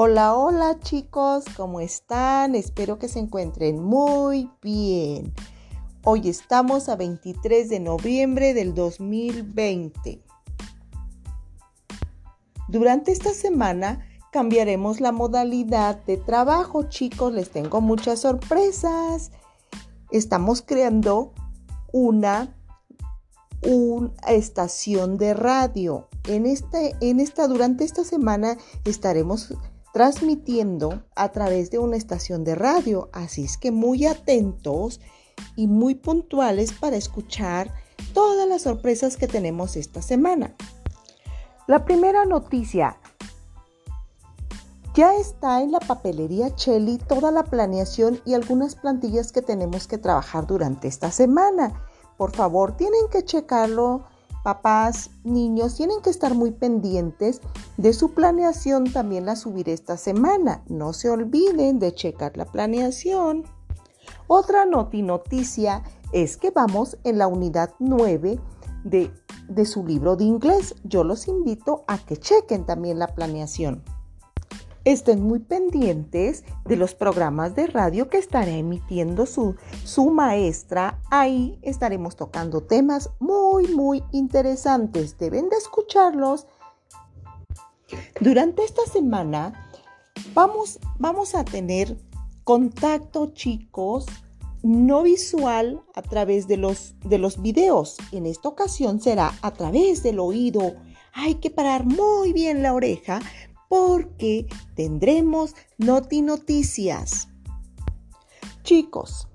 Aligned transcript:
Hola, 0.00 0.36
hola 0.36 0.78
chicos, 0.78 1.44
¿cómo 1.56 1.80
están? 1.80 2.54
Espero 2.54 3.00
que 3.00 3.08
se 3.08 3.18
encuentren 3.18 3.82
muy 3.82 4.48
bien. 4.62 5.34
Hoy 6.04 6.28
estamos 6.28 6.88
a 6.88 6.94
23 6.94 7.68
de 7.68 7.80
noviembre 7.80 8.54
del 8.54 8.76
2020. 8.76 10.22
Durante 12.68 13.10
esta 13.10 13.34
semana 13.34 14.06
cambiaremos 14.30 15.00
la 15.00 15.10
modalidad 15.10 16.04
de 16.04 16.16
trabajo, 16.16 16.84
chicos. 16.84 17.32
Les 17.32 17.50
tengo 17.50 17.80
muchas 17.80 18.20
sorpresas. 18.20 19.32
Estamos 20.12 20.62
creando 20.62 21.32
una, 21.92 22.56
una 23.62 24.12
estación 24.28 25.18
de 25.18 25.34
radio. 25.34 26.06
En 26.28 26.46
esta, 26.46 26.78
en 27.00 27.18
esta, 27.18 27.48
durante 27.48 27.82
esta 27.82 28.04
semana 28.04 28.58
estaremos 28.84 29.52
transmitiendo 29.92 31.02
a 31.16 31.30
través 31.30 31.70
de 31.70 31.78
una 31.78 31.96
estación 31.96 32.44
de 32.44 32.54
radio. 32.54 33.08
Así 33.12 33.44
es 33.44 33.56
que 33.56 33.70
muy 33.70 34.06
atentos 34.06 35.00
y 35.56 35.66
muy 35.66 35.94
puntuales 35.94 36.72
para 36.72 36.96
escuchar 36.96 37.72
todas 38.12 38.48
las 38.48 38.62
sorpresas 38.62 39.16
que 39.16 39.28
tenemos 39.28 39.76
esta 39.76 40.02
semana. 40.02 40.54
La 41.66 41.84
primera 41.84 42.24
noticia. 42.24 42.98
Ya 44.94 45.14
está 45.14 45.62
en 45.62 45.70
la 45.70 45.80
papelería 45.80 46.54
Chelly 46.56 46.98
toda 46.98 47.30
la 47.30 47.44
planeación 47.44 48.20
y 48.24 48.34
algunas 48.34 48.74
plantillas 48.74 49.30
que 49.30 49.42
tenemos 49.42 49.86
que 49.86 49.98
trabajar 49.98 50.46
durante 50.46 50.88
esta 50.88 51.12
semana. 51.12 51.84
Por 52.16 52.34
favor, 52.34 52.76
tienen 52.76 53.08
que 53.10 53.24
checarlo 53.24 54.06
papás, 54.48 55.10
niños 55.24 55.74
tienen 55.74 56.00
que 56.00 56.08
estar 56.08 56.34
muy 56.34 56.52
pendientes 56.52 57.42
de 57.76 57.92
su 57.92 58.14
planeación. 58.14 58.90
También 58.90 59.26
la 59.26 59.36
subiré 59.36 59.74
esta 59.74 59.98
semana. 59.98 60.62
No 60.68 60.94
se 60.94 61.10
olviden 61.10 61.78
de 61.78 61.92
checar 61.92 62.34
la 62.38 62.46
planeación. 62.46 63.44
Otra 64.26 64.64
noti 64.64 65.02
noticia 65.02 65.82
es 66.12 66.38
que 66.38 66.50
vamos 66.50 66.96
en 67.04 67.18
la 67.18 67.26
unidad 67.26 67.74
9 67.78 68.40
de, 68.84 69.10
de 69.50 69.64
su 69.66 69.84
libro 69.84 70.16
de 70.16 70.24
inglés. 70.24 70.76
Yo 70.82 71.04
los 71.04 71.28
invito 71.28 71.84
a 71.86 71.98
que 71.98 72.16
chequen 72.16 72.64
también 72.64 72.98
la 72.98 73.08
planeación. 73.08 73.84
Estén 74.88 75.22
muy 75.22 75.40
pendientes 75.40 76.44
de 76.64 76.76
los 76.76 76.94
programas 76.94 77.54
de 77.54 77.66
radio 77.66 78.08
que 78.08 78.16
estará 78.16 78.52
emitiendo 78.52 79.26
su, 79.26 79.54
su 79.84 80.08
maestra. 80.08 80.98
Ahí 81.10 81.58
estaremos 81.60 82.16
tocando 82.16 82.62
temas 82.62 83.10
muy, 83.20 83.68
muy 83.68 84.02
interesantes. 84.12 85.18
Deben 85.18 85.50
de 85.50 85.56
escucharlos. 85.56 86.46
Durante 88.18 88.64
esta 88.64 88.80
semana 88.90 89.70
vamos, 90.32 90.78
vamos 90.98 91.34
a 91.34 91.44
tener 91.44 91.98
contacto, 92.42 93.34
chicos, 93.34 94.06
no 94.62 95.02
visual 95.02 95.82
a 95.94 96.00
través 96.00 96.48
de 96.48 96.56
los, 96.56 96.94
de 97.00 97.18
los 97.18 97.42
videos. 97.42 97.98
En 98.10 98.24
esta 98.24 98.48
ocasión 98.48 99.02
será 99.02 99.34
a 99.42 99.50
través 99.50 100.02
del 100.02 100.18
oído. 100.18 100.76
Hay 101.12 101.34
que 101.34 101.50
parar 101.50 101.84
muy 101.84 102.32
bien 102.32 102.62
la 102.62 102.72
oreja 102.72 103.20
porque 103.68 104.46
tendremos 104.74 105.54
noti 105.76 106.22
noticias. 106.22 107.28
Chicos, 108.62 109.28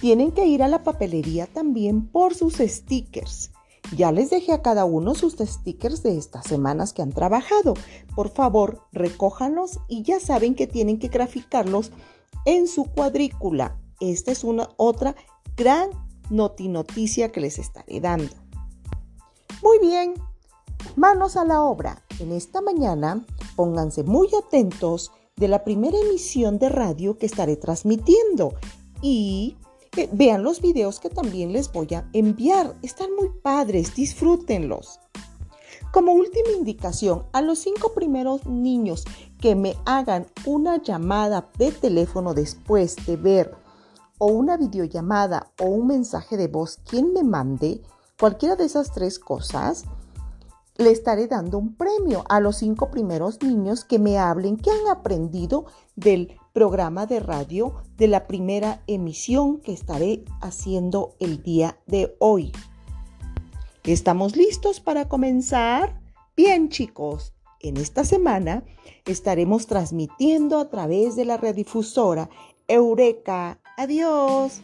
tienen 0.00 0.32
que 0.32 0.46
ir 0.46 0.62
a 0.62 0.68
la 0.68 0.84
papelería 0.84 1.46
también 1.46 2.06
por 2.06 2.34
sus 2.34 2.54
stickers. 2.54 3.50
Ya 3.96 4.12
les 4.12 4.30
dejé 4.30 4.52
a 4.52 4.62
cada 4.62 4.84
uno 4.84 5.14
sus 5.14 5.34
stickers 5.34 6.02
de 6.02 6.18
estas 6.18 6.46
semanas 6.46 6.92
que 6.92 7.02
han 7.02 7.12
trabajado. 7.12 7.74
Por 8.14 8.28
favor, 8.28 8.82
recójanlos 8.92 9.80
y 9.88 10.02
ya 10.02 10.20
saben 10.20 10.54
que 10.54 10.66
tienen 10.66 10.98
que 10.98 11.08
graficarlos 11.08 11.90
en 12.44 12.68
su 12.68 12.84
cuadrícula. 12.84 13.78
Esta 14.00 14.30
es 14.30 14.44
una 14.44 14.68
otra 14.76 15.16
gran 15.56 15.90
noti 16.30 16.68
noticia 16.68 17.32
que 17.32 17.40
les 17.40 17.58
estaré 17.58 18.00
dando. 18.00 18.34
Muy 19.62 19.78
bien, 19.80 20.14
manos 20.94 21.36
a 21.36 21.44
la 21.44 21.62
obra. 21.62 22.02
En 22.20 22.32
esta 22.32 22.60
mañana 22.60 23.24
pónganse 23.58 24.04
muy 24.04 24.28
atentos 24.40 25.10
de 25.34 25.48
la 25.48 25.64
primera 25.64 25.98
emisión 25.98 26.60
de 26.60 26.68
radio 26.68 27.18
que 27.18 27.26
estaré 27.26 27.56
transmitiendo 27.56 28.54
y 29.02 29.56
eh, 29.96 30.08
vean 30.12 30.44
los 30.44 30.60
videos 30.60 31.00
que 31.00 31.10
también 31.10 31.52
les 31.52 31.72
voy 31.72 31.92
a 31.94 32.08
enviar. 32.12 32.76
Están 32.82 33.08
muy 33.16 33.30
padres, 33.42 33.96
disfrútenlos. 33.96 35.00
Como 35.92 36.12
última 36.12 36.52
indicación, 36.56 37.24
a 37.32 37.42
los 37.42 37.58
cinco 37.58 37.94
primeros 37.94 38.46
niños 38.46 39.04
que 39.40 39.56
me 39.56 39.74
hagan 39.86 40.28
una 40.44 40.80
llamada 40.80 41.50
de 41.58 41.72
teléfono 41.72 42.34
después 42.34 42.94
de 43.06 43.16
ver 43.16 43.56
o 44.18 44.26
una 44.26 44.56
videollamada 44.56 45.50
o 45.58 45.64
un 45.64 45.88
mensaje 45.88 46.36
de 46.36 46.46
voz, 46.46 46.78
quien 46.88 47.12
me 47.12 47.24
mande 47.24 47.82
cualquiera 48.20 48.54
de 48.54 48.66
esas 48.66 48.92
tres 48.92 49.18
cosas, 49.18 49.84
le 50.78 50.92
estaré 50.92 51.26
dando 51.26 51.58
un 51.58 51.74
premio 51.74 52.24
a 52.28 52.38
los 52.38 52.58
cinco 52.58 52.90
primeros 52.90 53.42
niños 53.42 53.84
que 53.84 53.98
me 53.98 54.16
hablen 54.16 54.56
que 54.56 54.70
han 54.70 54.88
aprendido 54.88 55.66
del 55.96 56.38
programa 56.52 57.04
de 57.06 57.18
radio 57.18 57.74
de 57.96 58.06
la 58.06 58.28
primera 58.28 58.82
emisión 58.86 59.60
que 59.60 59.72
estaré 59.72 60.24
haciendo 60.40 61.16
el 61.18 61.42
día 61.42 61.78
de 61.86 62.16
hoy. 62.20 62.52
¿Estamos 63.82 64.36
listos 64.36 64.78
para 64.78 65.08
comenzar? 65.08 66.00
Bien 66.36 66.68
chicos, 66.68 67.32
en 67.60 67.76
esta 67.76 68.04
semana 68.04 68.62
estaremos 69.04 69.66
transmitiendo 69.66 70.58
a 70.58 70.70
través 70.70 71.16
de 71.16 71.24
la 71.24 71.38
radiodifusora 71.38 72.30
Eureka. 72.68 73.58
Adiós. 73.76 74.60